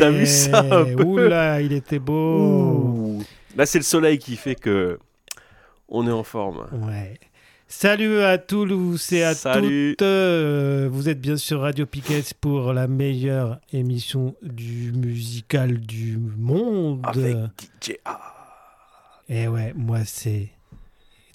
[0.00, 2.38] T'as vu ça un peu Oula, il était beau.
[2.38, 3.22] Ouh.
[3.56, 4.98] Là, c'est le soleil qui fait que
[5.88, 6.66] on est en forme.
[6.86, 7.18] Ouais.
[7.68, 9.94] Salut à Toulouse et à Salut.
[9.96, 10.02] toutes.
[10.06, 17.00] euh, vous êtes bien sur Radio Piquet pour la meilleure émission du musical du monde.
[17.04, 17.36] Avec
[17.82, 17.92] DJ
[19.28, 20.48] Et ouais, moi c'est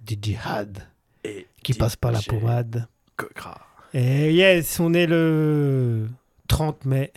[0.05, 0.79] DJ Had
[1.23, 2.87] et qui passe par la pommade.
[3.15, 3.57] Cochra.
[3.93, 6.07] Et yes, on est le
[6.49, 7.13] 30 mai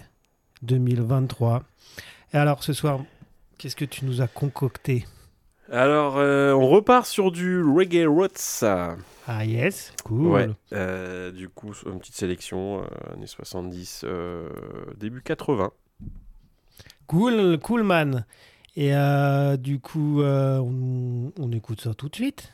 [0.63, 1.63] 2023.
[2.33, 3.01] Et alors ce soir,
[3.59, 5.07] qu'est-ce que tu nous as concocté?
[5.71, 8.65] Alors, euh, on repart sur du reggae roots.
[9.27, 10.27] Ah yes, cool.
[10.31, 10.49] Ouais.
[10.73, 14.49] euh, du coup, une petite sélection euh, années 70, euh,
[14.97, 15.71] début 80.
[17.07, 18.25] Cool, cool man.
[18.77, 18.93] Et
[19.59, 22.53] du coup, on, on écoute ça tout de suite.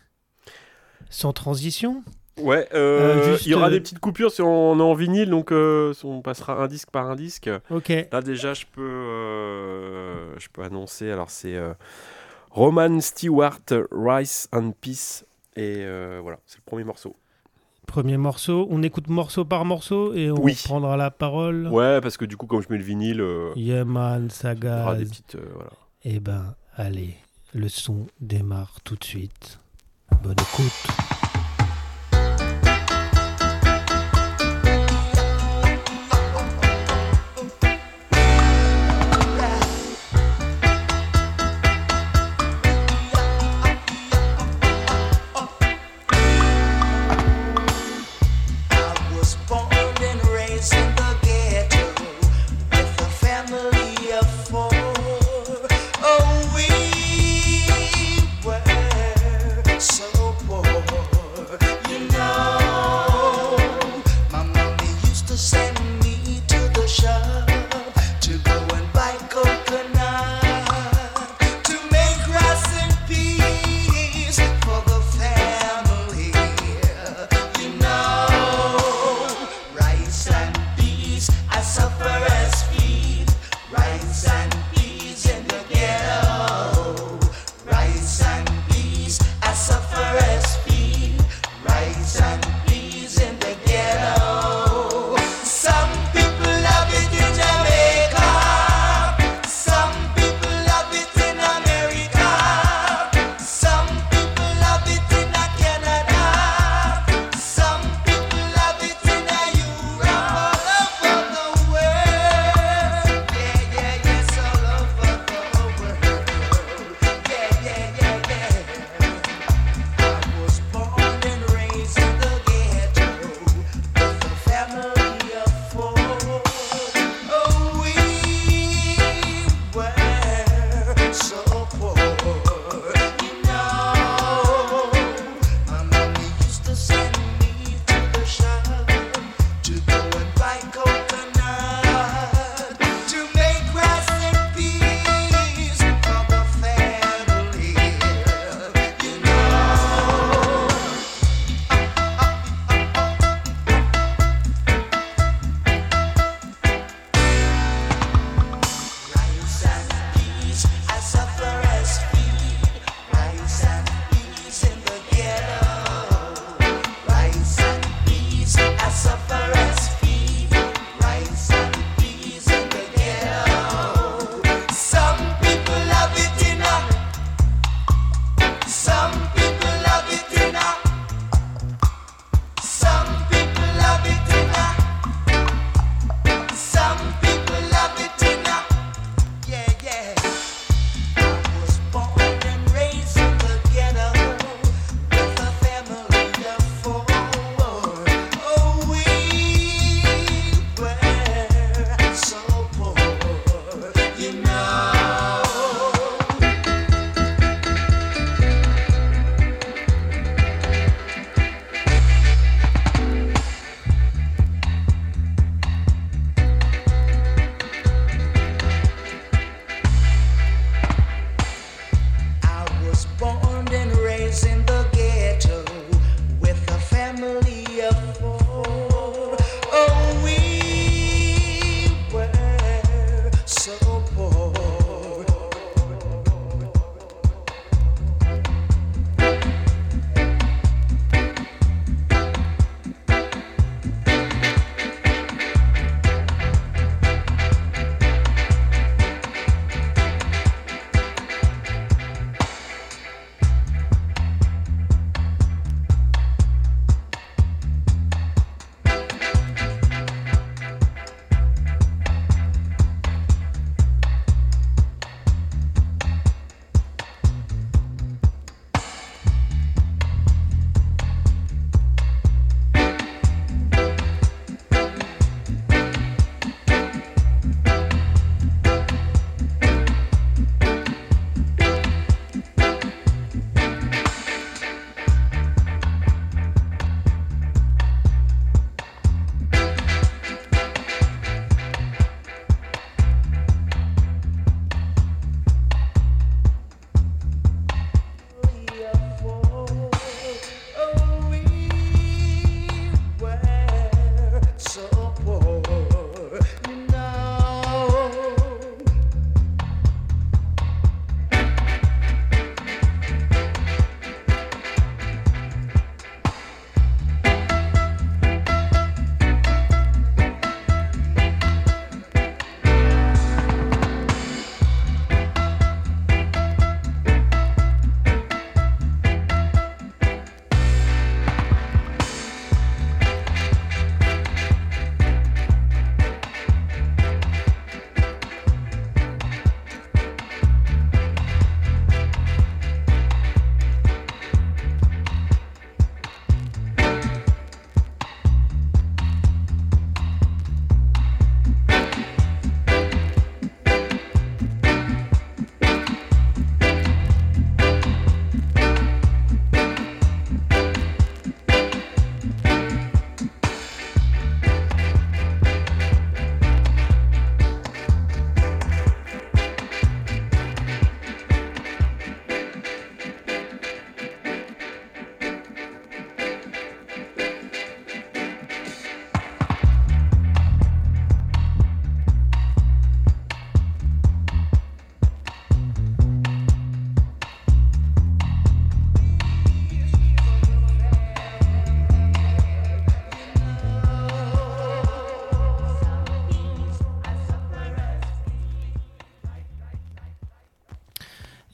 [1.11, 2.03] Sans transition.
[2.41, 5.53] Ouais, euh, Euh, il y aura des petites coupures si on est en vinyle, donc
[5.53, 7.49] euh, on passera un disque par un disque.
[7.71, 7.93] Ok.
[8.11, 11.11] Là déjà, je peux, je peux annoncer.
[11.11, 11.57] Alors c'est
[12.51, 13.61] Roman Stewart,
[13.93, 15.25] Rice and Peace,
[15.57, 15.85] et
[16.23, 17.15] voilà, c'est le premier morceau.
[17.87, 18.67] Premier morceau.
[18.71, 20.59] On écoute morceau par morceau et on Oui.
[20.65, 21.69] prendra la parole.
[21.69, 24.65] Ouais, parce que du coup, comme je mets le vinyle, euh, Yeah man, ça il
[24.65, 25.71] y aura des petites, euh, voilà.
[26.05, 27.15] Eh ben, allez,
[27.53, 29.61] le son démarre tout de suite.
[30.23, 31.14] Bonne écoute.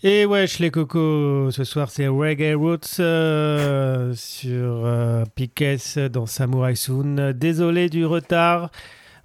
[0.03, 5.77] Et wesh les cocos, ce soir c'est Reggae Roots euh, sur euh, Piquet
[6.11, 7.35] dans Samurai Soon.
[7.35, 8.71] Désolé du retard,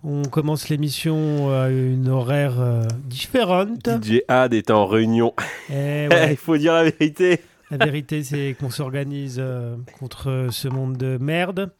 [0.03, 3.87] on commence l'émission à une horaire euh, différente.
[4.03, 5.33] DJ Had est en réunion.
[5.69, 7.39] Et ouais, Il faut dire la vérité.
[7.71, 11.71] la vérité c'est qu'on s'organise euh, contre ce monde de merde.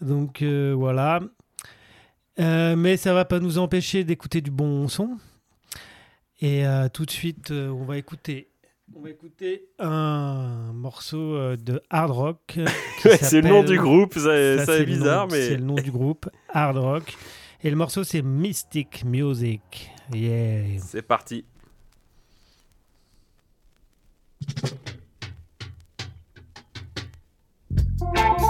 [0.00, 1.20] Donc voilà.
[2.38, 5.18] Mais ça va pas nous empêcher d'écouter du bon son.
[6.42, 8.48] Et euh, tout de suite, euh, on va écouter.
[8.94, 12.58] On va écouter un morceau euh, de hard rock.
[13.04, 15.64] Ouais, c'est le nom du groupe, ça, ça c'est est bizarre, nom- C'est mais le
[15.64, 17.16] nom du groupe, hard rock.
[17.64, 19.90] Et le morceau, c'est Mystic Music.
[20.12, 20.78] Yeah.
[20.78, 21.44] c'est parti.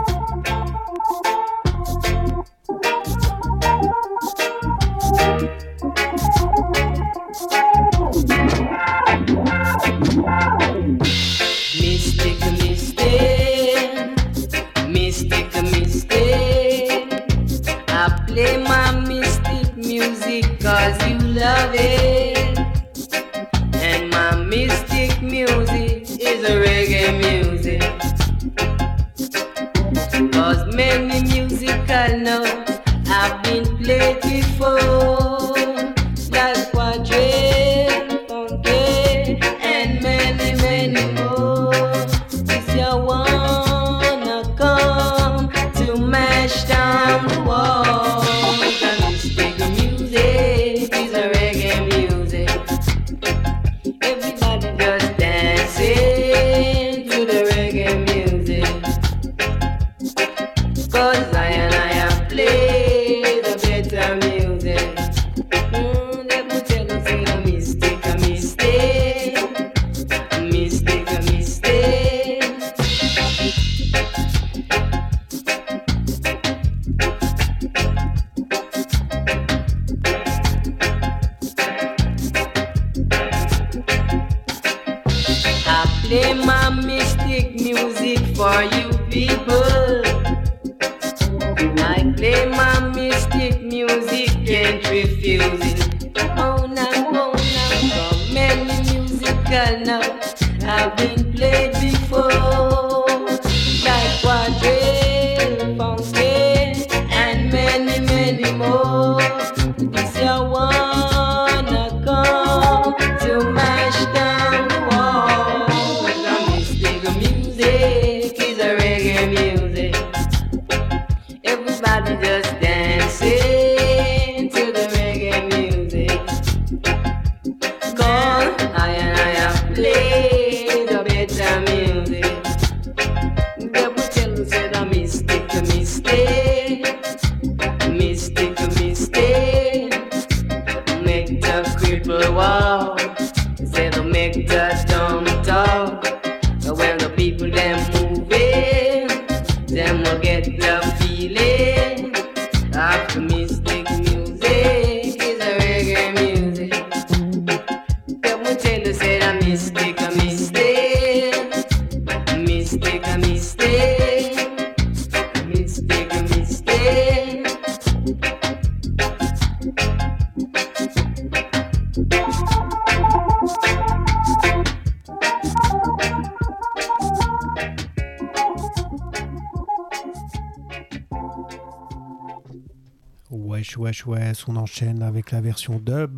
[184.48, 186.12] on enchaîne avec la version dub.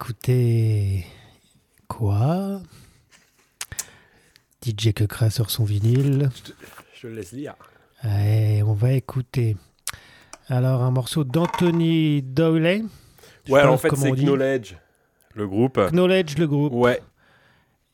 [0.00, 1.06] Écouter...
[1.88, 2.60] Quoi?
[4.64, 6.28] DJ Kekra sur son vinyle.
[7.00, 7.54] Je le laisse lire.
[8.04, 9.56] Et on va écouter...
[10.48, 12.84] Alors, un morceau d'Anthony sais
[13.48, 14.12] Ouais, alors en fait, c'est.
[14.26, 14.76] Knowledge,
[15.34, 15.80] le groupe.
[15.90, 16.72] Knowledge, le groupe.
[16.72, 17.02] Ouais,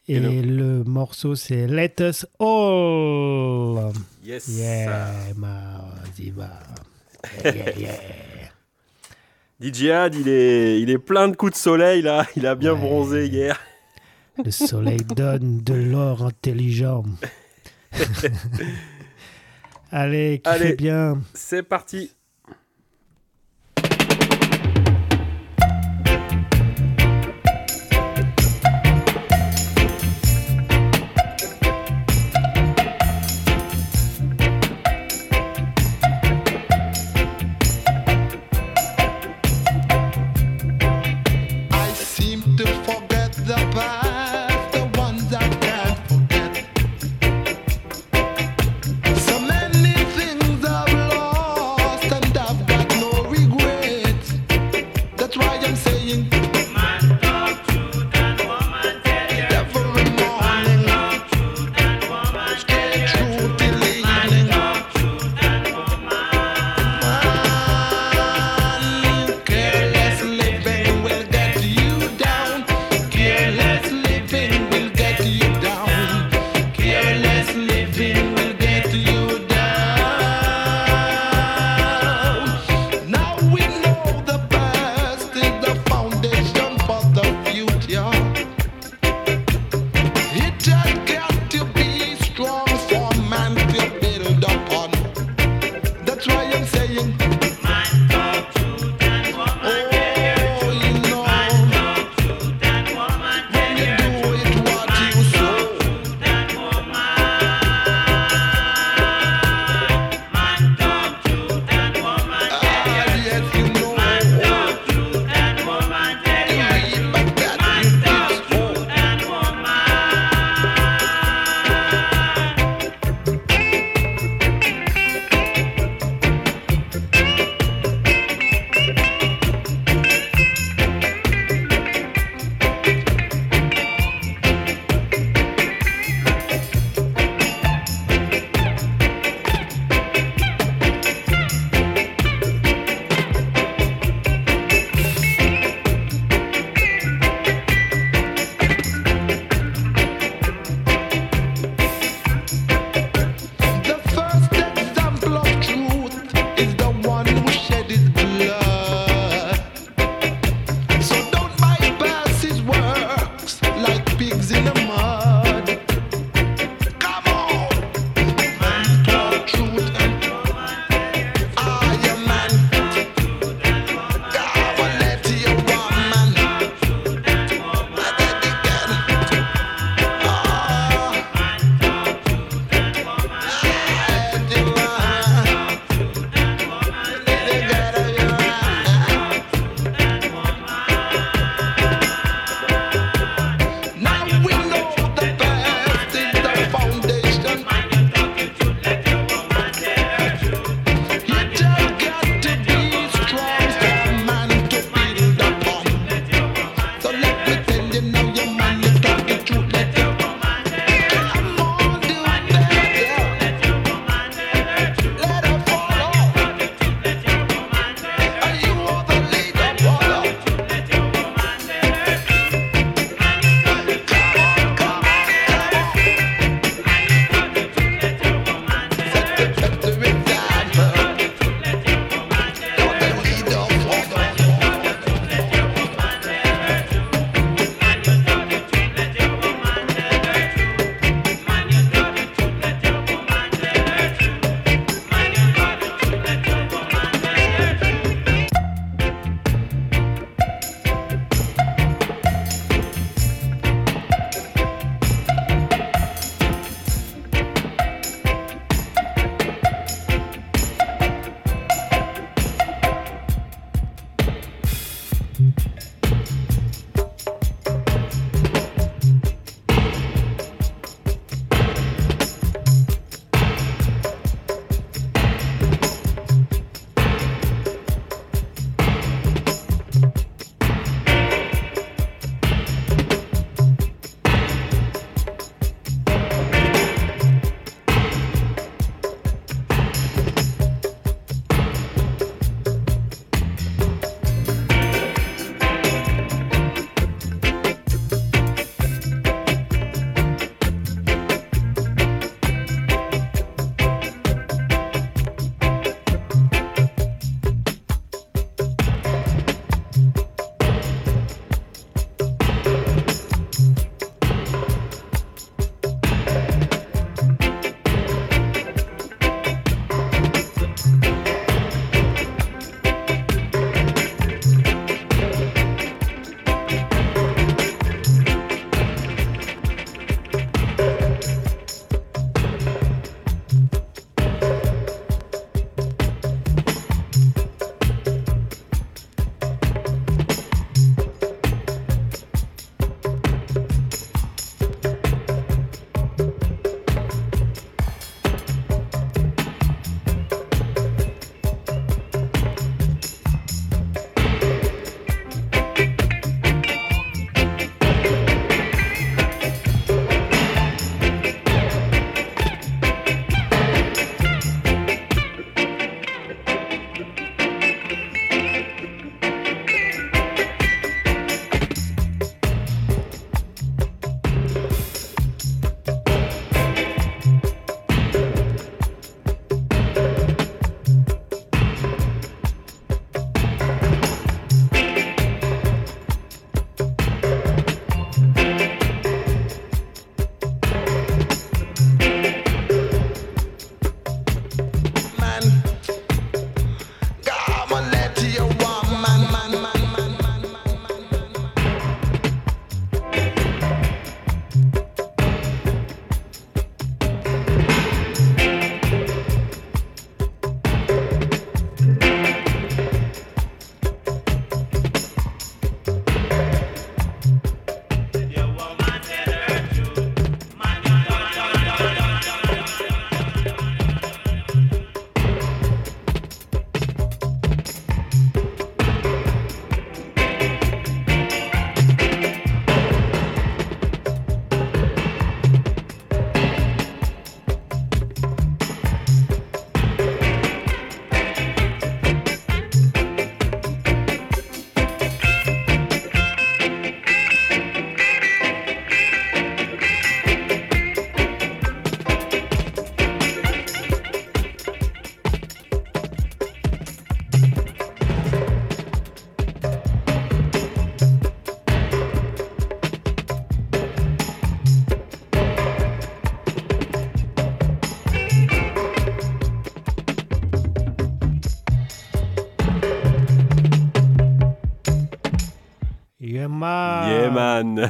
[0.07, 3.93] Et Et le- le morceau, c'est Let Us All.
[4.23, 4.49] yes.
[4.49, 5.83] Yeah, ma
[6.15, 6.51] diva.
[7.43, 7.95] Yeah, yeah.
[9.63, 12.27] DJ Had, il est, il est plein de coups de soleil là.
[12.37, 12.81] Il a bien Ouais.
[12.81, 13.61] bronzé hier.
[14.45, 17.05] Le soleil donne de l'or intelligent.
[19.91, 20.69] Allez, qui Allez.
[20.69, 21.21] fait bien.
[21.35, 22.13] C'est parti.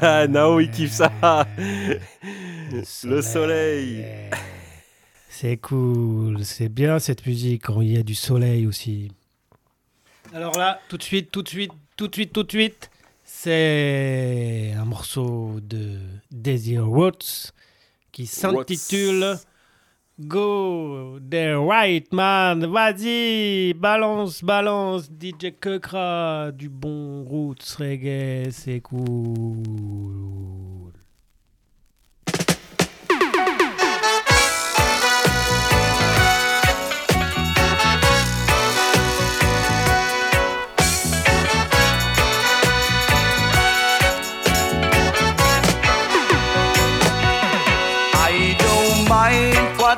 [0.01, 1.13] Ah, Nao, il kiffe ça.
[3.05, 4.07] Le soleil.
[5.29, 9.11] C'est cool, c'est bien cette musique quand il y a du soleil aussi.
[10.33, 12.91] Alors là, tout de suite, tout de suite, tout de suite, tout de suite,
[13.25, 15.99] c'est un morceau de
[16.31, 17.17] Daisy Rhodes
[18.13, 19.37] qui s'intitule
[20.29, 29.63] Go the right man, vas-y, balance, balance, DJ Kekra, du bon roots reggae, c'est cool.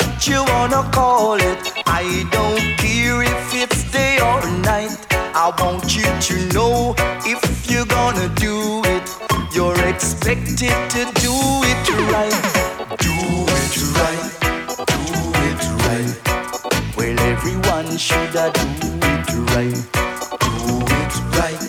[0.01, 1.59] What you wanna call it.
[1.87, 4.97] I don't care if it's day or night.
[5.13, 9.07] I want you to know if you're gonna do it,
[9.55, 11.35] you're expected to do
[11.71, 12.39] it right.
[13.07, 13.15] Do
[13.61, 14.27] it right.
[14.91, 15.13] Do
[15.49, 16.11] it right.
[16.97, 19.79] Well, everyone should have do it right.
[20.45, 21.63] Do it right.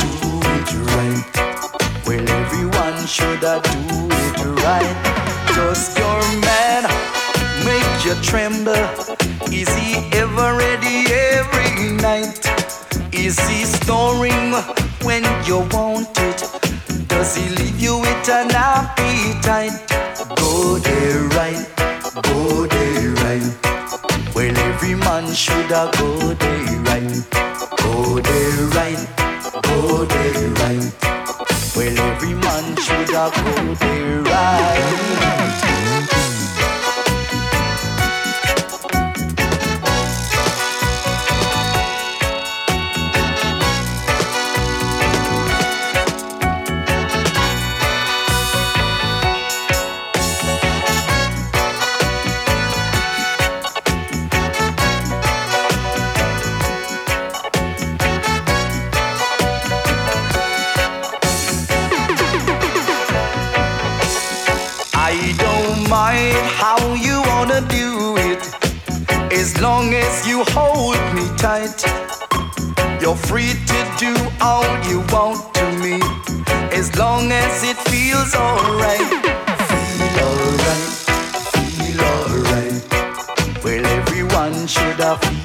[0.00, 0.10] Do
[0.56, 1.22] it right.
[2.06, 4.03] Well, everyone should have do
[8.22, 8.74] tremble?
[9.52, 12.40] Is he ever ready every night?
[13.12, 14.52] Is he snoring
[15.02, 17.08] when you want it?
[17.08, 19.72] Does he leave you with an appetite?
[20.36, 21.64] Go there right,
[22.22, 23.46] go there right.
[24.34, 27.12] Well, every man should have go there right,
[27.78, 29.02] go there right,
[29.62, 30.84] go there right.
[31.76, 35.83] Well, every man should have go there right.
[71.60, 73.00] Me tight.
[73.00, 76.00] You're free to do all you want to me,
[76.72, 79.08] as long as it feels alright.
[79.68, 80.90] Feel alright,
[81.76, 83.64] feel alright.
[83.64, 85.43] Well, everyone should have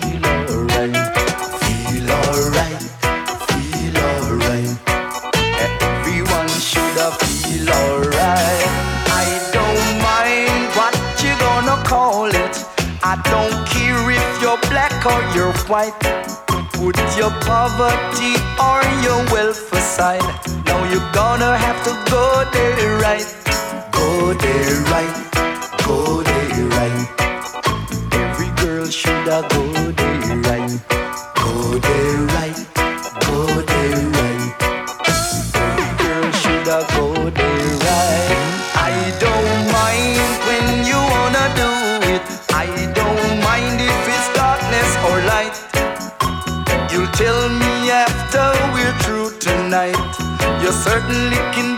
[15.69, 15.93] white.
[16.73, 20.25] Put your poverty or your wealth aside.
[20.65, 23.27] Now you're gonna have to go there right.
[23.91, 25.15] Go there right.
[25.85, 27.07] Go there right.
[28.13, 29.78] Every girl should have go
[50.89, 51.68] certainly can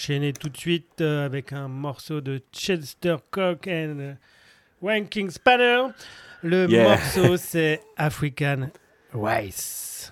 [0.00, 4.16] enchaîner tout de suite euh, avec un morceau de Chester Cock and
[4.80, 5.88] Wanking Spanner.
[6.42, 8.70] Le morceau, c'est African
[9.12, 10.10] Rice.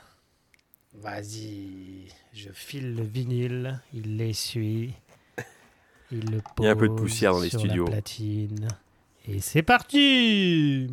[0.93, 4.93] Vas-y, je file le vinyle, il l'essuie,
[6.13, 7.87] il le pose il y a un peu de poussière dans les studios.
[7.87, 8.69] platine.
[9.27, 10.91] Et c'est parti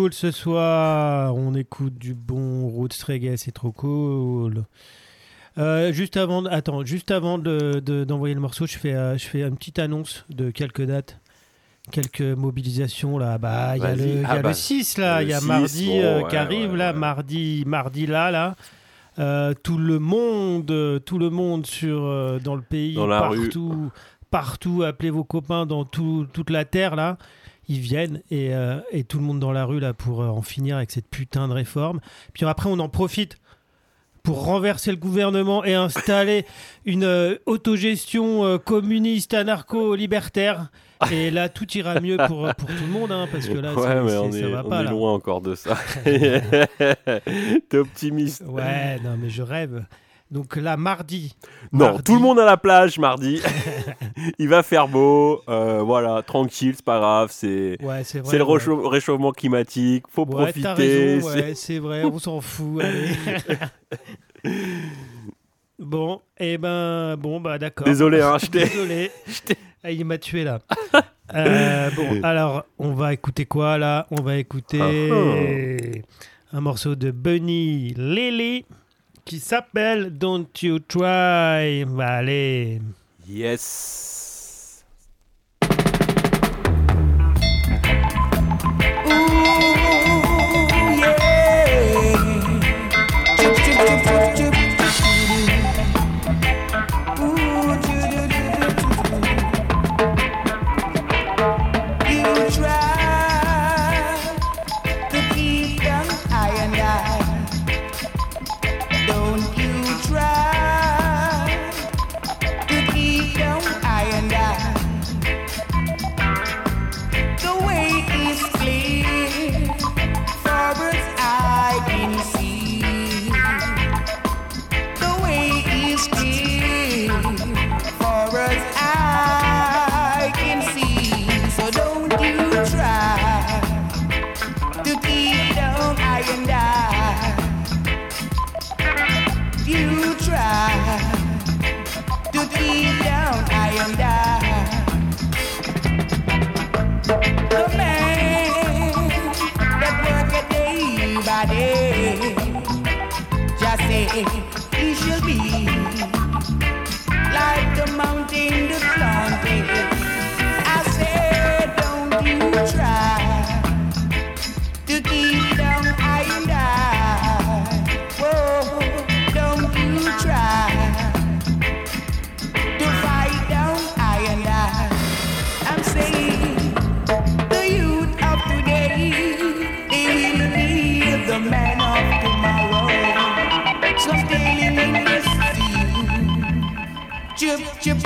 [0.00, 1.34] cool ce soir.
[1.36, 4.64] On écoute du bon roots reggae, c'est trop cool.
[5.58, 9.26] Euh, juste avant, attends, juste avant de- de- d'envoyer le morceau, je fais, euh, je
[9.26, 11.18] fais une petite annonce de quelques dates,
[11.92, 13.36] quelques mobilisations là.
[13.36, 15.30] Bah, il y a le, il y a Ah le bah, 6 là, le il
[15.30, 16.98] y a 6, mardi bon, euh, ouais, qui arrive ouais, là, ouais.
[16.98, 18.56] mardi, mardi là, là.
[19.62, 23.40] Tout le monde, tout le monde sur dans le pays, Dans la rue.
[23.42, 23.90] partout,
[24.30, 24.82] partout.
[24.82, 27.18] Appelez vos copains dans tout- toute la terre là
[27.70, 30.42] ils viennent et, euh, et tout le monde dans la rue là pour euh, en
[30.42, 32.00] finir avec cette putain de réforme.
[32.34, 33.36] Puis après, on en profite
[34.24, 36.44] pour renverser le gouvernement et installer
[36.84, 40.70] une euh, autogestion euh, communiste, anarcho-libertaire.
[41.10, 44.02] Et là, tout ira mieux pour, pour tout le monde, hein, parce que là, ouais,
[44.02, 44.80] mais on ça est, va on pas.
[44.80, 44.90] est là.
[44.90, 45.78] loin encore de ça.
[46.04, 48.42] T'es optimiste.
[48.46, 49.84] Ouais, non, mais je rêve.
[50.30, 51.34] Donc là, mardi.
[51.72, 53.40] Non, mardi- tout le monde à la plage mardi.
[54.38, 55.42] Il va faire beau.
[55.48, 57.30] euh, voilà, tranquille, c'est pas grave.
[57.32, 58.88] C'est Ouais, c'est le ouais.
[58.88, 60.04] réchauffement climatique.
[60.08, 61.20] Faut Ouais, profiter.
[61.20, 62.80] c'est- ouais, c'est vrai, on s'en fout.
[62.82, 63.10] allez.
[65.78, 67.86] bon, et ben, bon, bah d'accord.
[67.86, 69.10] Désolé, hein, je t'ai- Désolé.
[69.82, 70.58] Ah, il m'a tué là.
[71.34, 74.06] Euh, bon, alors, on va écouter quoi là?
[74.10, 74.80] On va écouter
[76.52, 78.64] un morceau de Bunny Lily
[79.30, 81.84] qui s'appelle Don't You Try.
[81.86, 82.80] Bah, allez.
[83.28, 84.29] Yes.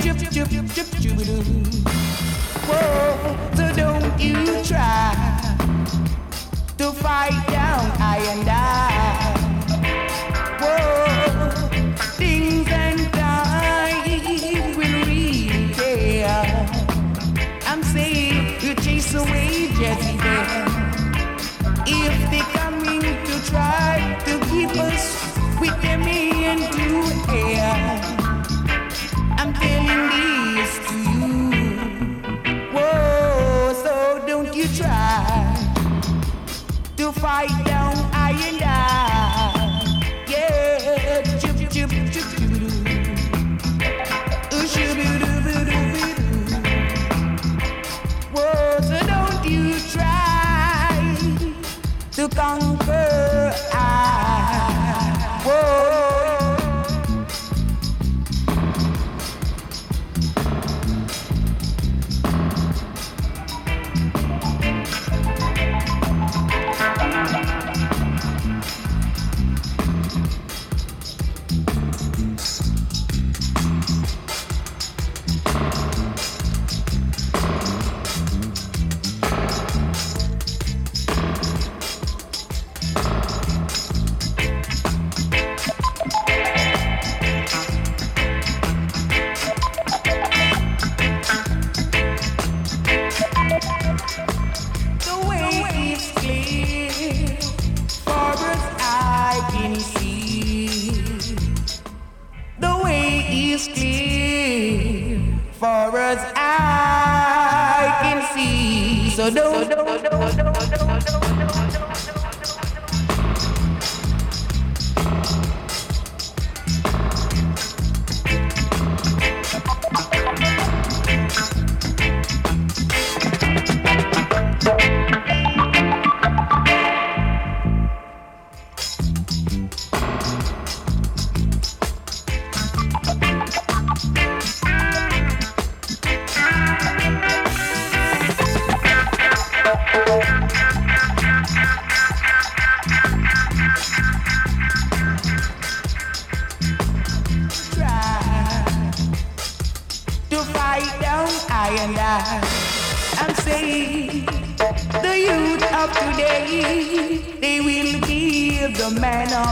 [0.05, 0.87] Chip, chip, chip, chip,
[2.67, 5.15] Whoa, so don't you try
[6.77, 9.04] to fight down I and I.
[37.25, 37.64] fight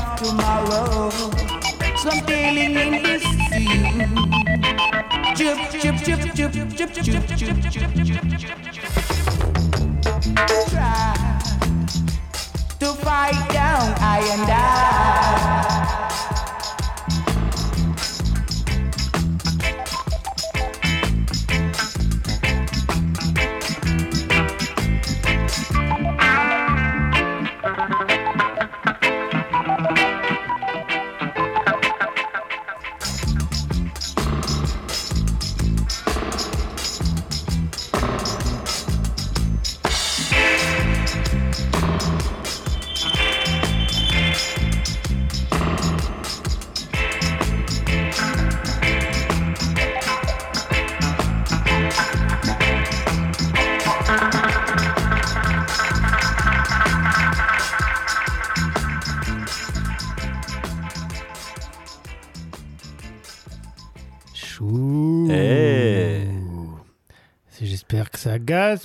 [0.04, 1.10] of tomorrow.
[1.97, 3.82] So I'm telling in this to you.
[5.36, 8.03] Chip, chip, chip, chip, chip, chip, chip, chip, chip.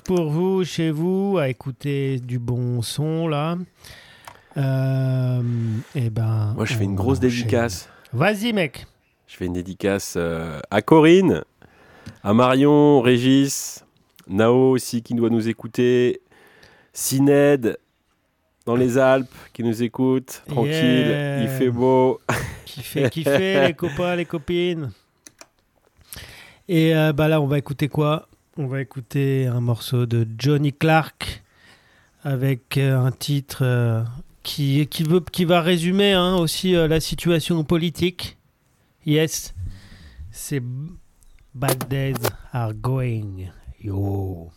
[0.09, 3.59] Pour vous, chez vous, à écouter du bon son, là.
[4.57, 5.43] Euh,
[5.95, 7.91] eh ben, Moi, je fais une grosse dédicace.
[8.15, 8.87] Vas-y, mec.
[9.27, 11.45] Je fais une dédicace euh, à Corinne,
[12.23, 13.85] à Marion, Régis,
[14.29, 16.23] Nao aussi qui doit nous écouter,
[16.95, 17.77] Sined
[18.65, 21.43] dans les Alpes qui nous écoute, tranquille, Yeah.
[21.43, 22.19] il fait beau.
[22.65, 24.91] Kiffez, kiffez, les copains, les copines.
[26.67, 28.27] Et euh, bah là, on va écouter quoi?
[28.61, 31.45] On va écouter un morceau de Johnny Clark
[32.25, 34.03] avec euh, un titre euh,
[34.43, 34.85] qui,
[35.45, 38.37] va résumer hein, aussi euh, la situation politique.
[39.07, 39.55] Yes,
[40.33, 40.61] c'est
[41.55, 42.15] Bad Days
[42.53, 43.53] Are Going.
[43.81, 44.51] Yo.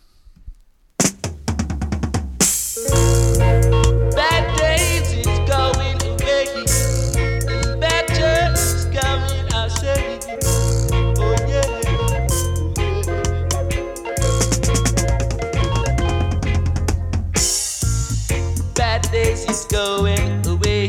[19.52, 20.88] is going away,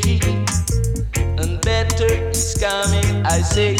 [1.18, 3.76] and better is coming, I say.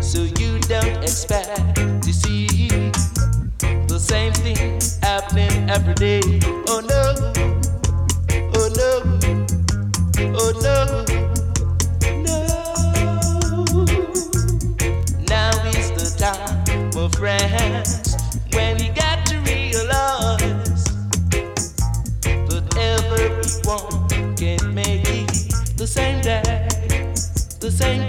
[0.00, 2.46] So you don't expect to see
[3.86, 6.40] the same thing happening every day.
[6.68, 7.29] Oh no.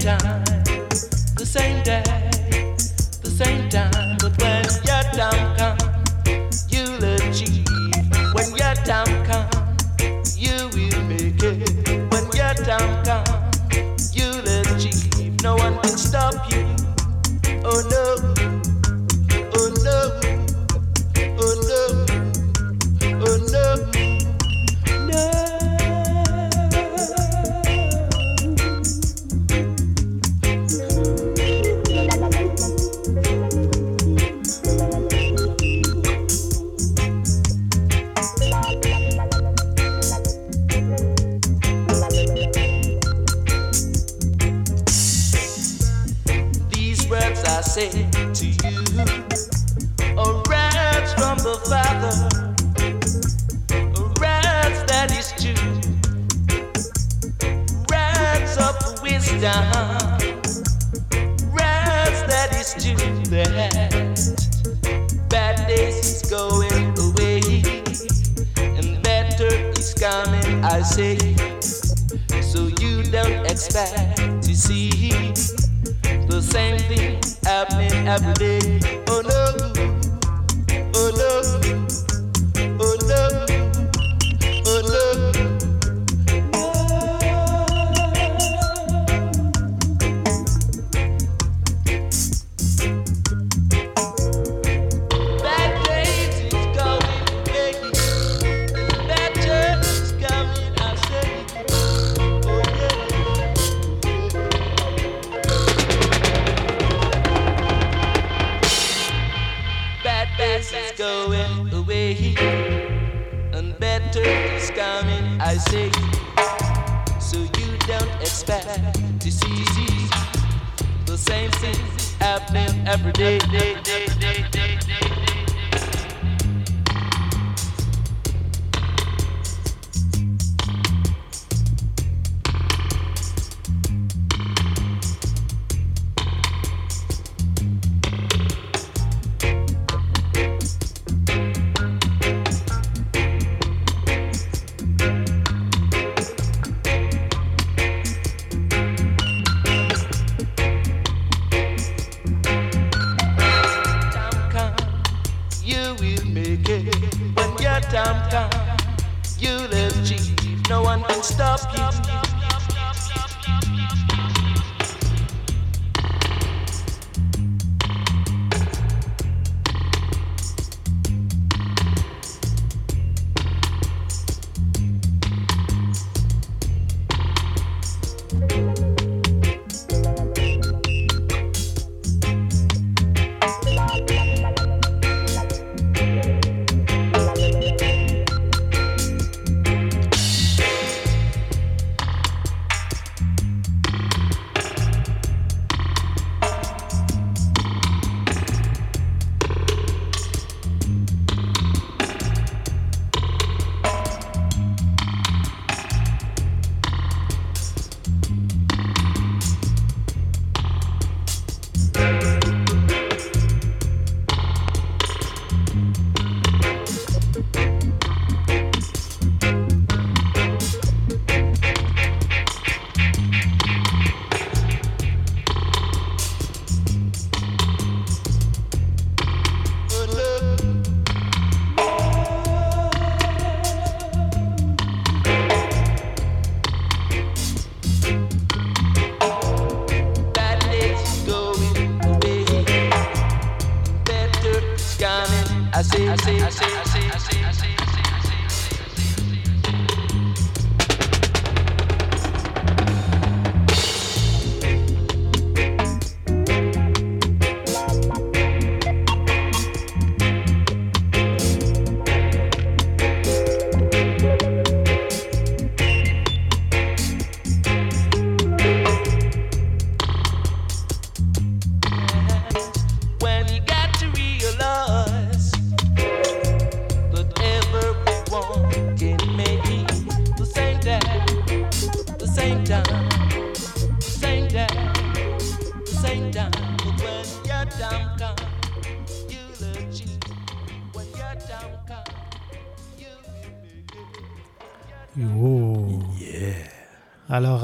[0.03, 0.50] Time,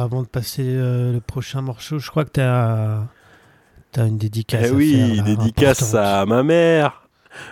[0.08, 3.08] avant de passer euh, le prochain morceau, je crois que tu as,
[3.98, 4.68] une dédicace.
[4.68, 7.10] Eh à oui, faire, là, dédicace à ma mère.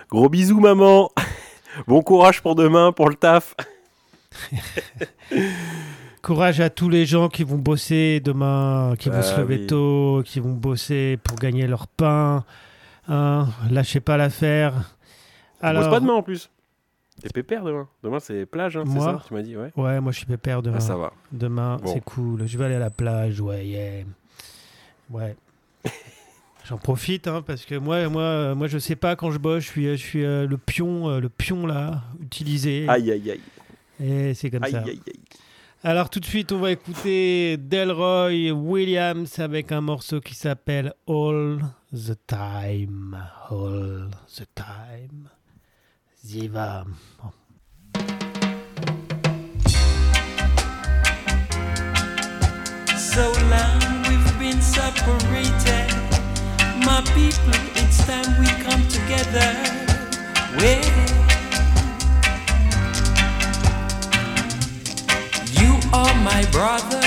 [0.08, 1.10] Gros bisous, maman.
[1.86, 3.54] bon courage pour demain, pour le taf.
[6.22, 9.66] Courage à tous les gens qui vont bosser demain, qui vont Ah se lever oui.
[9.66, 12.44] tôt, qui vont bosser pour gagner leur pain.
[13.06, 14.94] Hein, lâchez pas l'affaire.
[15.60, 16.48] Alors, bosses pas demain en plus.
[17.22, 17.88] T'es pépère demain.
[18.02, 19.72] Demain, c'est plage, hein, c'est ça Tu m'as dit, ouais.
[19.76, 20.76] Ouais, moi je suis pépère demain.
[20.78, 21.12] Ah, ça va.
[21.32, 21.92] Demain, Bon.
[21.94, 22.46] c'est cool.
[22.46, 24.04] Je vais aller à la plage, ouais, yeah.
[25.10, 25.34] Ouais.
[26.68, 29.68] J'en profite, hein, parce que moi, moi, moi, je sais pas quand je bosse, je
[29.68, 32.86] suis, je suis euh, le pion, euh, le pion là, utilisé.
[32.88, 33.40] Aïe, aïe, aïe.
[34.04, 34.80] Et c'est comme Aïe, ça.
[34.80, 35.20] aïe, aïe.
[35.84, 41.60] Alors tout de suite, on va écouter Delroy Williams avec un morceau qui s'appelle All
[41.92, 43.16] the Time.
[43.48, 45.28] All the Time.
[46.26, 46.84] Ziva.
[52.98, 55.92] So long we've been separated.
[56.84, 59.50] My people, it's time we come together.
[60.58, 60.84] Well,
[65.60, 67.06] you are my brother,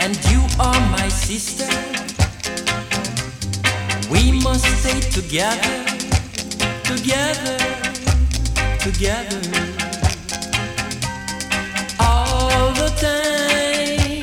[0.00, 1.70] and you are my sister.
[4.10, 5.95] We must stay together,
[6.86, 7.58] together,
[8.78, 9.40] together
[11.98, 14.22] all the time,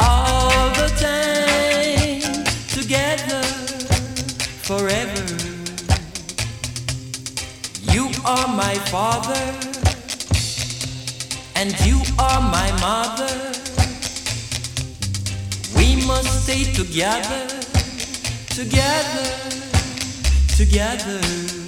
[0.00, 3.42] all the time, together,
[4.66, 5.26] forever.
[7.92, 9.40] You are my father,
[11.54, 13.32] and you are my mother.
[15.76, 17.46] We must stay together,
[18.48, 19.49] together,
[20.66, 21.59] together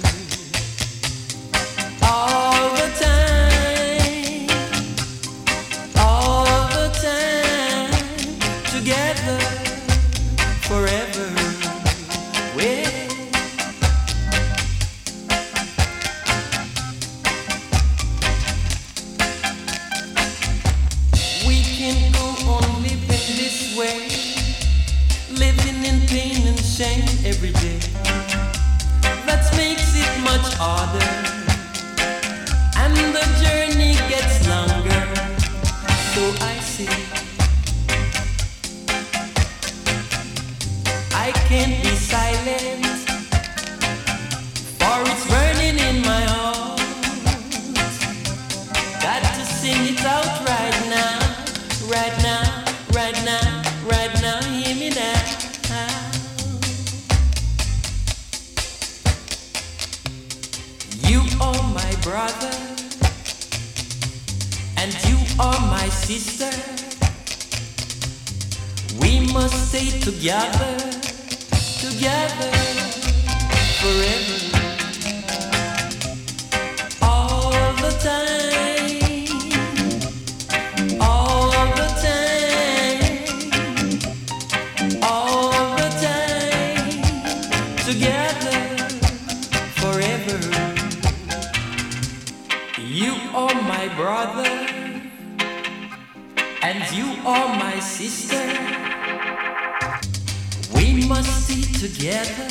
[101.83, 102.47] together,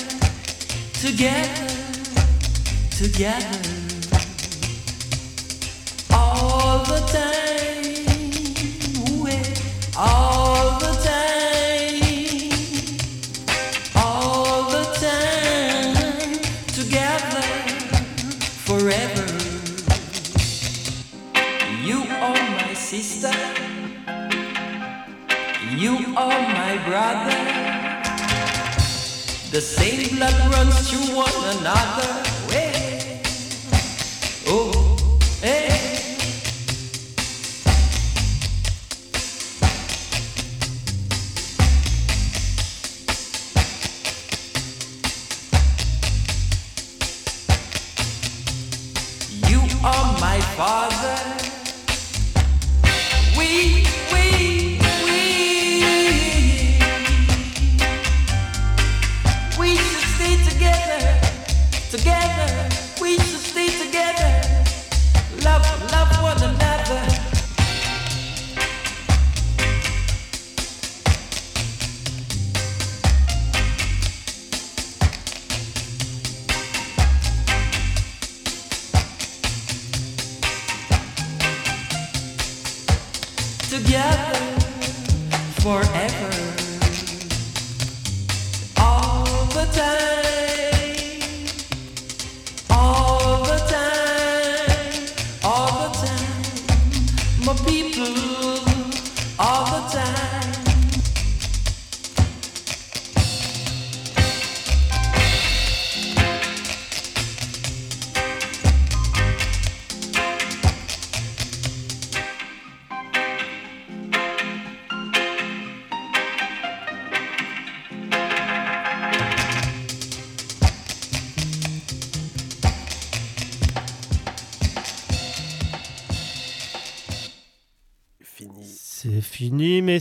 [0.93, 1.67] together,
[2.91, 3.61] together.
[6.13, 8.05] All the time,
[9.23, 9.43] ouais,
[9.97, 12.51] all the time,
[13.97, 16.39] all the time,
[16.75, 17.47] together,
[18.67, 19.27] forever.
[21.83, 23.33] You are my sister.
[25.75, 27.52] You are my brother.
[29.53, 32.22] The same blood runs through one another.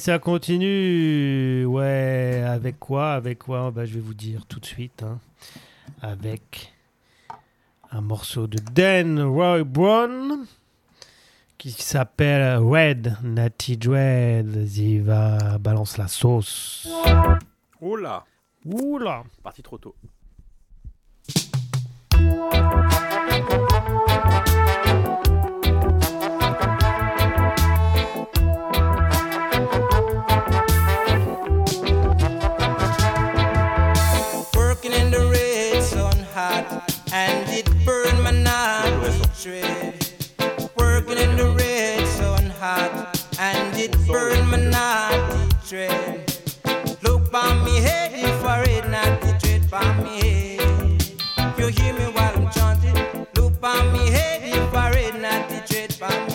[0.01, 1.63] ça continue.
[1.65, 3.67] Ouais, avec quoi Avec quoi?
[3.67, 5.03] Oh, bah, Je vais vous dire tout de suite.
[5.03, 5.19] Hein.
[6.01, 6.73] Avec
[7.91, 10.47] un morceau de Dan Roy Brown
[11.59, 14.67] qui s'appelle Red Natty Dread.
[14.75, 16.89] Il va balance la sauce.
[17.79, 18.25] Oula
[18.65, 19.95] Oula Parti trop tôt.
[43.81, 47.01] it burn me not the dread.
[47.01, 51.57] Look by me head if I read not the dread by me head.
[51.57, 53.25] You hear me while I'm chanting.
[53.35, 56.30] Look by me head if I read not the dread by me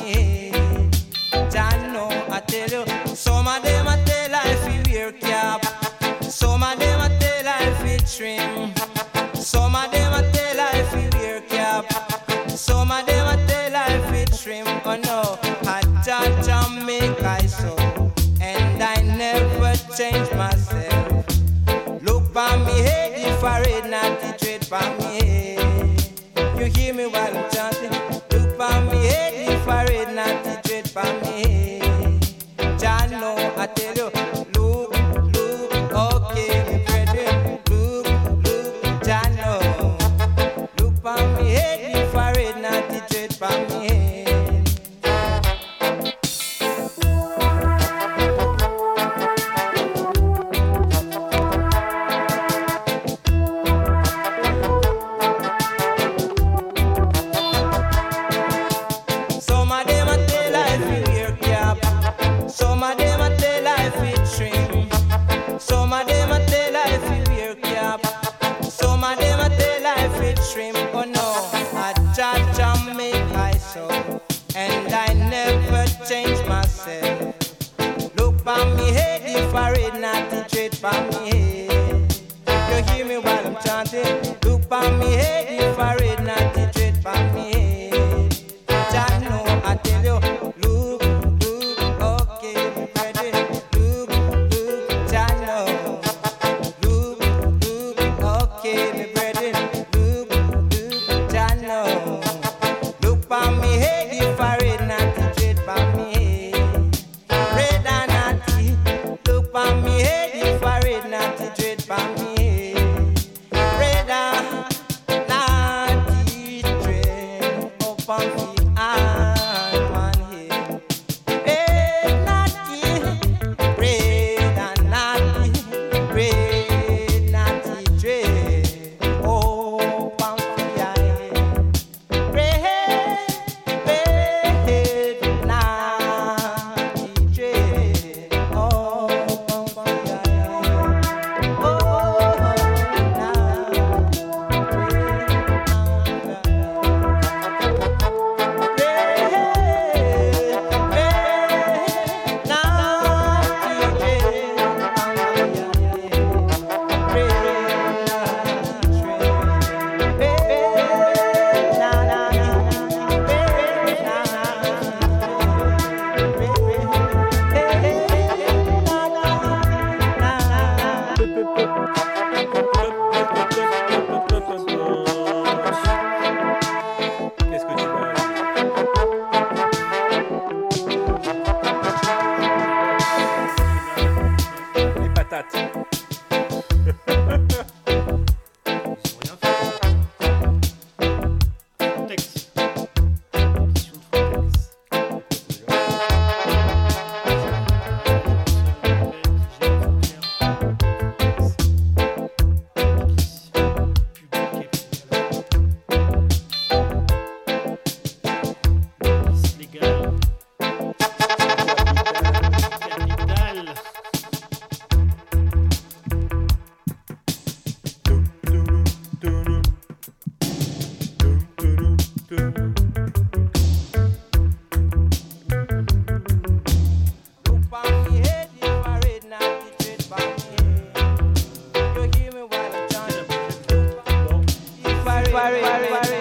[235.66, 236.15] Le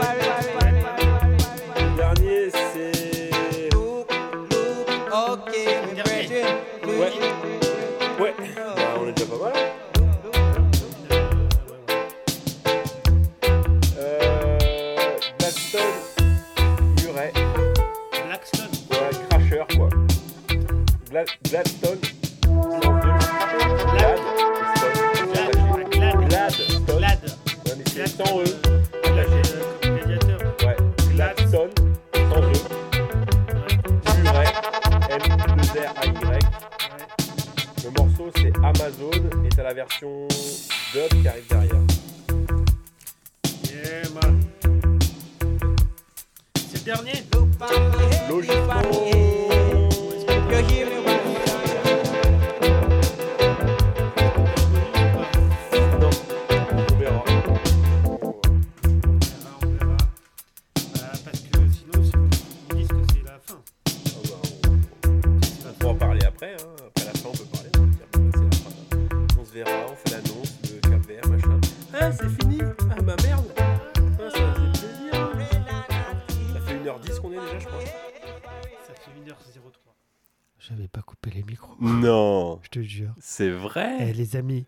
[83.19, 84.13] C'est Eh, vrai.
[84.13, 84.65] les amis,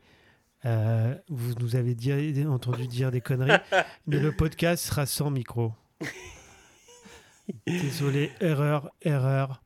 [0.65, 3.59] euh, vous nous avez dit- entendu dire des conneries,
[4.07, 5.71] mais le podcast sera sans micro.
[7.65, 9.61] Désolé, erreur, erreur.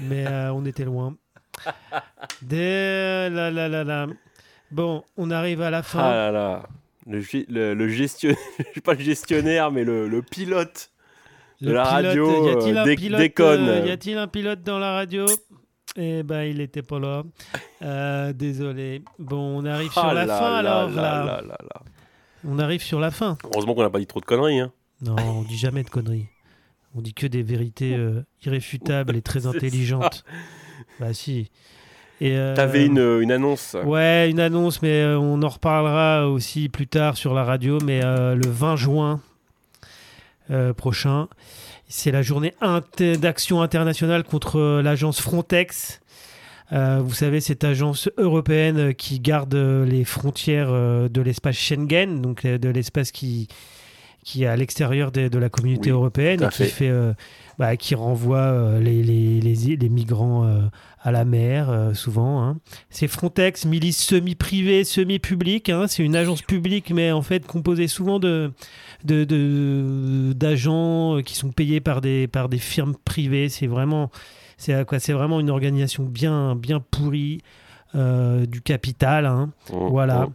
[0.00, 1.16] Mais euh, on était loin.
[2.42, 3.28] Des...
[3.30, 4.06] Là, là, là, là.
[4.70, 6.00] Bon, on arrive à la fin.
[6.00, 6.62] Ah là là.
[7.06, 8.38] Le, gi- le, le gestionnaire,
[8.84, 10.90] pas le gestionnaire, mais le, le pilote.
[11.60, 13.68] Le de la pilote, radio, y a-t-il un dé- pilote, déconne.
[13.68, 15.26] euh, y a-t-il un pilote dans la radio?
[15.96, 17.22] Eh ben, il était pas là.
[17.82, 19.02] Euh, désolé.
[19.18, 20.90] Bon, on arrive sur Ah la là fin là alors.
[20.90, 21.42] là.
[22.46, 23.38] On arrive sur la fin.
[23.44, 24.60] Heureusement qu'on n'a pas dit trop de conneries.
[24.60, 24.72] Hein.
[25.02, 26.26] Non, on dit jamais de conneries.
[26.96, 30.24] On dit que des vérités euh, irréfutables et très intelligentes.
[31.00, 31.50] Bah si.
[32.22, 33.76] Euh, T'avais une, une annonce.
[33.84, 37.78] Ouais, une annonce, mais euh, on en reparlera aussi plus tard sur la radio.
[37.84, 39.20] Mais le 20 juin
[40.76, 41.28] prochain,
[41.96, 46.00] c'est la journée inter- d'action internationale contre euh, l'agence Frontex.
[46.72, 52.44] Euh, vous savez, cette agence européenne euh, qui garde les frontières de l'espace Schengen, donc
[52.44, 53.46] de l'espace qui,
[54.24, 56.64] qui est à l'extérieur de, de la communauté Oui, européenne et qui, fait.
[56.66, 57.12] fait, euh,
[57.58, 60.62] bah, qui renvoie euh, les, les, les, les migrants euh,
[61.02, 62.42] à la mer, euh, souvent.
[62.42, 62.58] hein.
[62.90, 65.68] C'est Frontex, milice semi-privée, semi-publique.
[65.68, 65.86] hein.
[65.86, 68.52] C'est une agence publique, mais en fait composée souvent de
[69.04, 73.48] de- de- d'agents qui sont payés par des par des firmes privées.
[73.48, 74.10] C'est vraiment
[74.56, 77.40] c'est à quoi C'est vraiment une organisation bien bien pourrie
[77.94, 79.26] euh, du capital.
[79.26, 79.52] hein.
[79.72, 80.26] Oh, Voilà.
[80.28, 80.32] oh.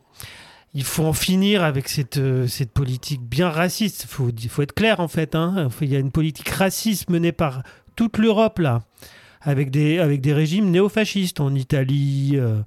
[0.74, 4.03] Il faut en finir avec cette, euh, cette politique bien raciste.
[4.03, 5.34] Il faut, être clair, en fait.
[5.36, 5.70] hein.
[5.82, 7.63] Il y a une politique raciste menée par
[7.95, 8.82] toute l'Europe, là,
[9.41, 12.61] avec des, avec des régimes néofascistes en Italie, euh,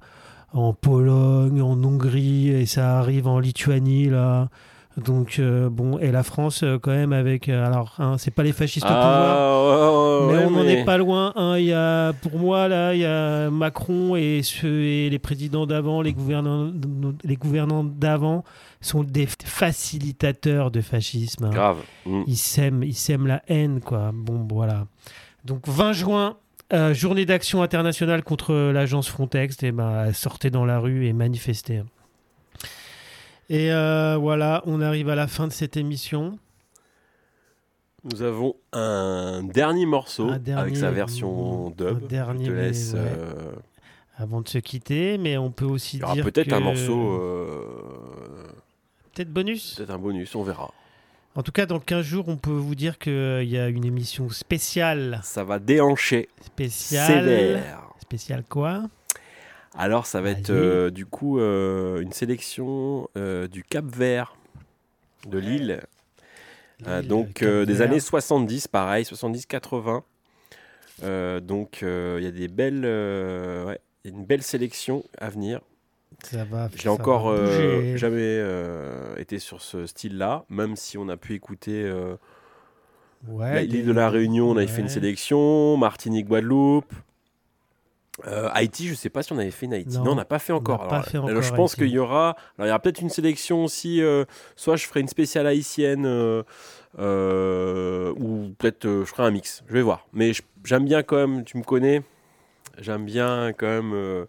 [0.51, 4.49] en Pologne, en Hongrie, et ça arrive en Lituanie, là.
[4.95, 7.49] Donc, euh, bon, et la France, euh, quand même, avec.
[7.49, 9.05] euh, alors, hein, c'est pas les fascistes au pouvoir.
[9.05, 11.33] Ah, ouais, Mais on n'en mais- est pas loin.
[11.35, 11.57] hein.
[11.57, 16.01] Y a, pour moi, là, il y a Macron et, ceux, et les présidents d'avant,
[16.03, 16.71] les gouvernants,
[17.23, 18.43] les gouvernants d'avant
[18.81, 21.45] sont des facilitateurs de fascisme.
[21.45, 21.49] hein.
[21.49, 21.77] Grave.
[22.05, 22.21] Mm.
[22.27, 24.11] Ils sèment, ils sèment la haine, quoi.
[24.13, 24.85] Bon, voilà.
[25.43, 26.37] Donc, 20 juin,
[26.93, 29.61] journée d'action internationale contre l'agence Frontex.
[29.63, 31.81] Et ben, sortez dans la rue et manifestez.
[33.49, 36.37] Et euh, voilà, on arrive à la fin de cette émission.
[38.03, 42.07] Nous avons un dernier morceau Un dernier- avec sa version un dub.
[42.07, 42.93] dernier, Je te mais laisse.
[42.93, 42.99] ouais.
[42.99, 43.51] euh,
[44.17, 46.59] avant de se quitter, mais on peut aussi Il y aura dire peut-être que- un
[46.59, 48.47] morceau, euh,
[49.13, 49.75] peut-être bonus.
[49.75, 50.71] peut-être un bonus, on verra.
[51.35, 54.29] En tout cas, dans 15 jours, on peut vous dire qu'il y a une émission
[54.29, 55.19] spéciale.
[55.23, 56.29] Ça va déhancher.
[56.41, 57.07] Spéciale.
[57.25, 57.89] Sévère.
[58.01, 58.83] Spéciale quoi?
[59.75, 64.35] Alors, ça va être euh, du coup euh, une sélection euh, du Cap Vert
[65.27, 65.81] de Lille.
[66.81, 70.03] Lille, donc, des années 70, pareil, 70-80.
[71.03, 75.61] Euh, donc, il y a des belles, ouais, une belle sélection à venir.
[76.23, 76.69] Ça va.
[76.75, 78.41] J'ai encore va jamais
[79.17, 81.91] été sur ce style-là, même si on a pu écouter
[83.27, 84.93] Ouais, des- l'île de la Réunion, on avait fait une ouais.
[84.93, 86.93] sélection, Martinique, Guadeloupe.
[88.25, 89.97] Euh, Haïti, je sais pas si on avait fait une Haïti.
[89.97, 90.87] Non, Non, on n'a pas fait encore.
[90.87, 92.29] pas Alors, fait alors, encore je pense qu'il y aura.
[92.57, 94.01] Alors, il y aura peut-être une sélection aussi.
[94.01, 94.23] euh,
[94.55, 96.43] soit je ferai une spéciale haïtienne, euh,
[96.99, 99.63] euh, ou peut-être euh, je ferai un mix.
[99.67, 100.07] Je vais voir.
[100.13, 100.31] Mais
[100.63, 101.43] j'aime bien quand même.
[101.43, 102.01] Tu me connais.
[102.79, 104.25] J'aime bien quand même euh,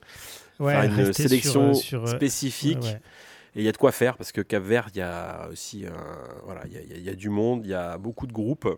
[0.61, 2.79] Ouais, faire une sur, sélection euh, sur, euh, spécifique.
[2.79, 3.01] ouais, ouais.
[3.57, 5.87] Et il y a de quoi faire parce que Cap Vert, il y a aussi
[5.87, 8.69] un- voilà, y y, il y a du monde, il y a beaucoup de groupes.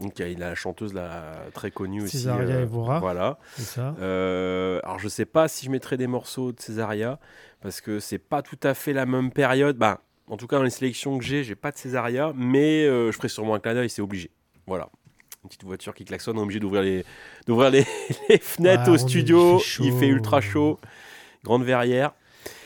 [0.00, 2.18] Donc il y a- la chanteuse là, très connue aussi.
[2.18, 3.00] Césaria euh, Evora.
[3.00, 3.38] Voilà.
[3.56, 3.94] Ça.
[4.00, 7.18] Euh, alors je sais pas si je mettrais des morceaux de Césaria
[7.62, 9.76] parce que c'est pas tout à fait la même période.
[9.78, 13.10] Bah, en tout cas dans les sélections que j'ai, j'ai pas de Césaria, mais euh,
[13.10, 14.30] je ferai sûrement un clin d'œil, c'est obligé.
[14.66, 14.88] Voilà.
[15.44, 17.04] Une petite voiture qui klaxonne, on est obligé d'ouvrir les,
[17.46, 17.84] d'ouvrir les,
[18.28, 19.58] les fenêtres Ah, au studio.
[19.58, 20.12] il fait Il fait chaud.
[20.14, 20.80] ultra chaud.
[21.44, 22.12] Grande verrière.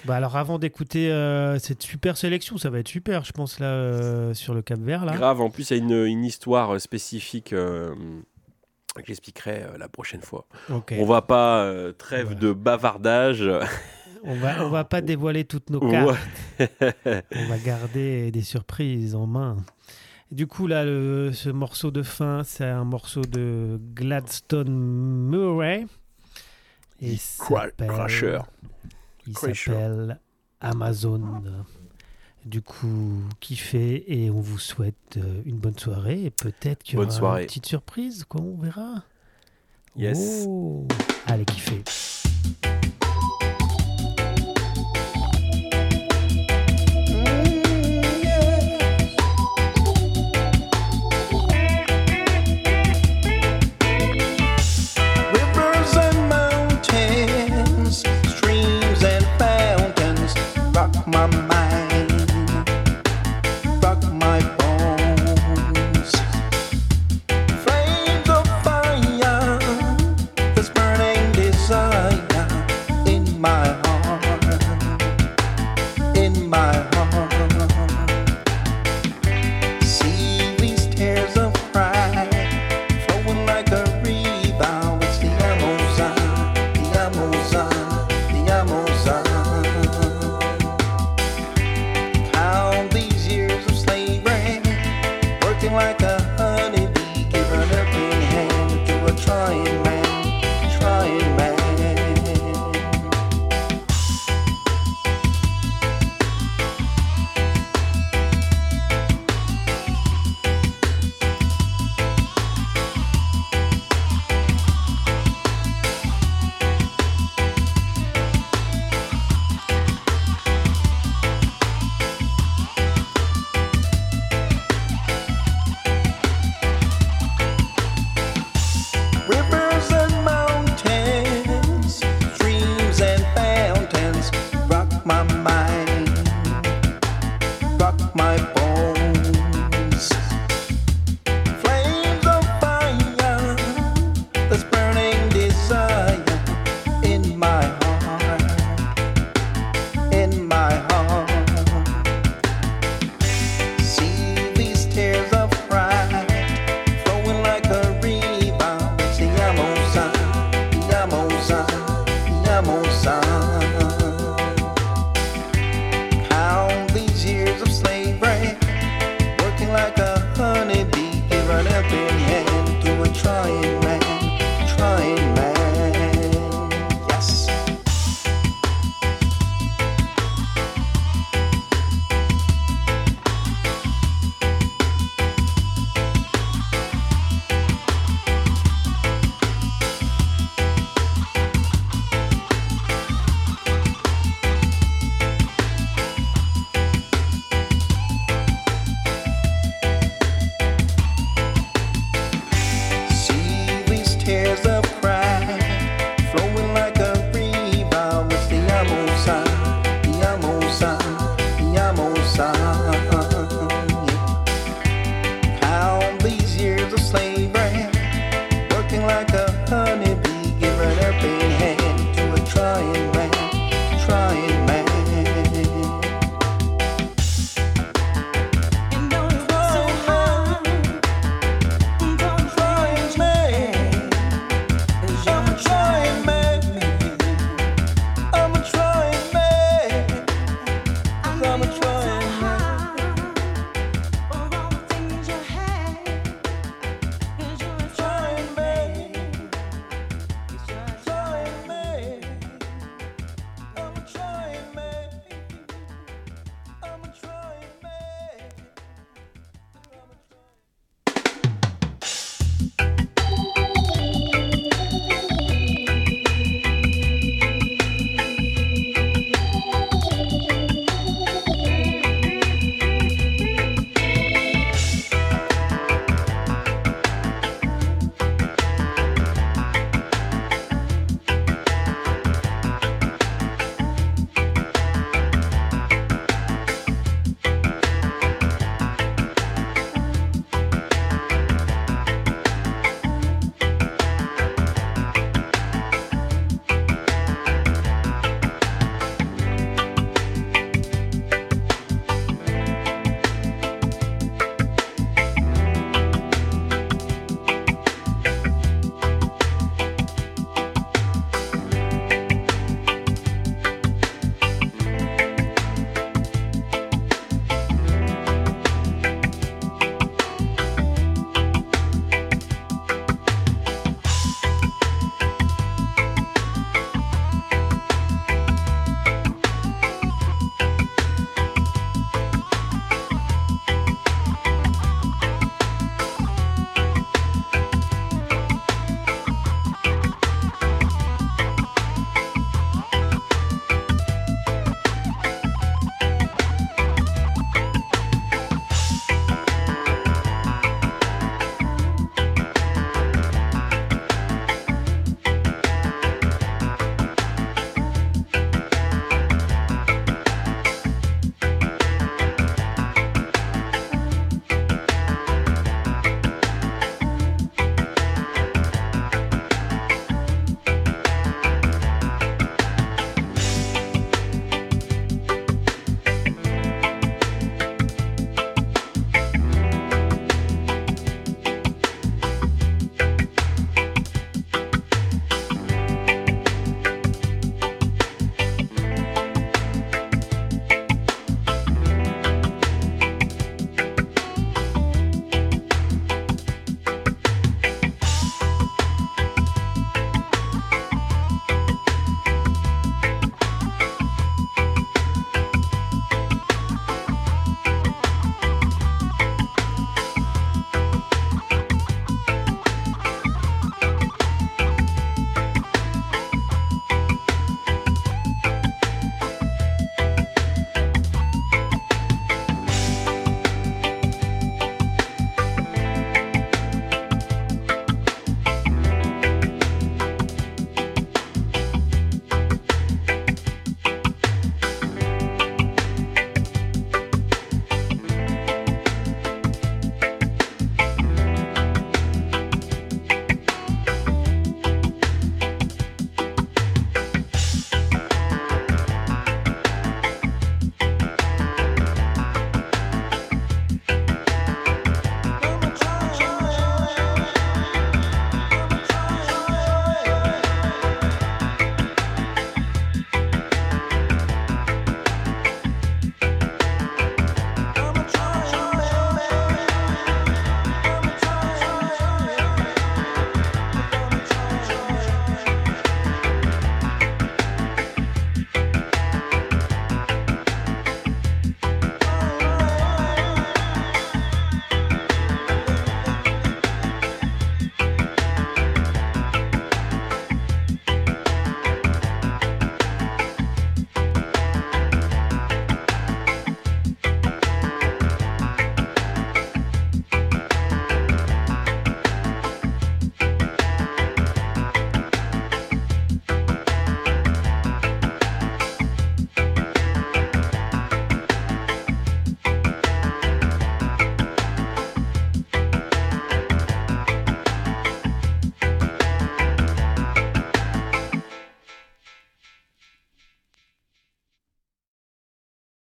[0.05, 3.67] Bah alors avant d'écouter euh, cette super sélection, ça va être super, je pense là
[3.67, 5.13] euh, sur le Cap Vert là.
[5.13, 7.95] Grave, en plus il y a une, une histoire euh, spécifique euh,
[8.97, 10.47] que j'expliquerai la prochaine fois.
[10.71, 10.95] Ok.
[10.99, 12.41] On va pas trêve Voilà.
[12.41, 13.45] de bavardage.
[14.23, 15.93] On va on va pas dévoiler toutes nos Ouais.
[15.93, 16.19] cartes.
[17.35, 19.57] On va garder des surprises en main.
[20.31, 25.87] Du coup, là, le- ce morceau de fin, c'est un morceau de Gladstone Murray.
[27.01, 28.41] Et Crusher.
[29.31, 29.71] Il Crusher.
[29.73, 30.21] s'appelle
[30.61, 31.43] Amazon.
[32.45, 36.25] Du coup, kiffez et on vous souhaite euh, une bonne soirée.
[36.25, 37.43] Et peut-être qu'il y aura soirée.
[37.43, 39.05] une petite surprise, quoi, on verra.
[39.97, 40.45] Yes.
[40.49, 40.87] Oh.
[41.27, 41.85] Allez, kiffez.